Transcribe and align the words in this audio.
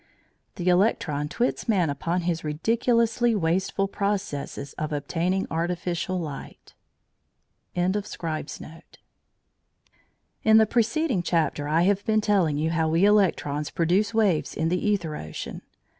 The 0.55 0.67
electron 0.67 1.29
twits 1.29 1.69
man 1.69 1.91
upon 1.91 2.21
his 2.21 2.43
ridiculously 2.43 3.35
wasteful 3.35 3.87
processes 3.87 4.73
of 4.73 4.91
obtaining 4.91 5.45
artificial 5.51 6.19
light. 6.19 6.73
CHAPTER 7.75 7.81
XIV 7.81 7.81
HOW 7.81 7.81
WE 7.81 7.91
PRODUCE 8.17 8.53
COLOUR 8.57 8.81
In 10.43 10.57
the 10.57 10.65
preceding 10.65 11.21
chapter 11.21 11.67
I 11.67 11.83
have 11.83 12.03
been 12.03 12.19
telling 12.19 12.57
you 12.57 12.71
how 12.71 12.89
we 12.89 13.05
electrons 13.05 13.69
produce 13.69 14.11
waves 14.11 14.55
in 14.55 14.69
the 14.69 14.81
æther 14.83 15.23
ocean. 15.23 15.61